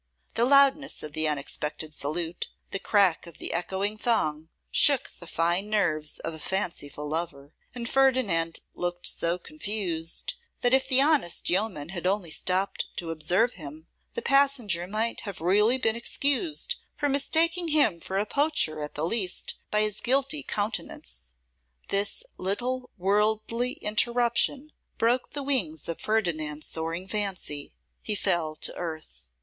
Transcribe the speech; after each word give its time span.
The 0.33 0.45
loudness 0.45 1.03
of 1.03 1.13
the 1.13 1.27
unexpected 1.27 1.93
salute, 1.93 2.47
the 2.71 2.79
crack 2.79 3.27
of 3.27 3.37
the 3.37 3.53
echoing 3.53 3.99
thong, 3.99 4.49
shook 4.71 5.11
the 5.19 5.27
fine 5.27 5.69
nerves 5.69 6.17
of 6.17 6.33
a 6.33 6.39
fanciful 6.39 7.07
lover, 7.07 7.53
and 7.75 7.87
Ferdinand 7.87 8.61
looked 8.73 9.05
so 9.05 9.37
confused, 9.37 10.33
that 10.61 10.73
if 10.73 10.87
the 10.89 11.01
honest 11.03 11.51
yeoman 11.51 11.89
had 11.89 12.07
only 12.07 12.31
stopped 12.31 12.85
to 12.95 13.11
observe 13.11 13.53
him, 13.53 13.85
the 14.15 14.23
passenger 14.23 14.87
might 14.87 15.21
have 15.21 15.39
really 15.39 15.77
been 15.77 15.95
excused 15.95 16.77
for 16.95 17.07
mistaking 17.07 17.67
him 17.67 17.99
for 17.99 18.17
a 18.17 18.25
poacher, 18.25 18.81
at 18.81 18.95
the 18.95 19.05
least, 19.05 19.53
by 19.69 19.81
his 19.81 20.01
guilty 20.01 20.41
countenance. 20.41 21.33
This 21.89 22.23
little 22.39 22.89
worldly 22.97 23.73
interruption 23.73 24.71
broke 24.97 25.29
the 25.29 25.43
wings 25.43 25.87
of 25.87 26.01
Ferdinand's 26.01 26.65
soaring 26.67 27.07
fancy. 27.07 27.75
He 28.01 28.15
fell 28.15 28.55
to 28.55 28.75
earth. 28.75 29.27